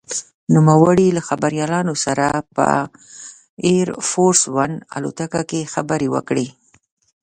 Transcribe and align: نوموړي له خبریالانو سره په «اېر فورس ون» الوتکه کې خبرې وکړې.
نوموړي 0.55 1.07
له 1.17 1.21
خبریالانو 1.27 1.93
سره 2.05 2.25
په 2.55 2.67
«اېر 3.67 3.87
فورس 4.09 4.41
ون» 4.55 4.71
الوتکه 4.97 5.41
کې 5.49 5.69
خبرې 5.73 6.07
وکړې. 6.15 6.47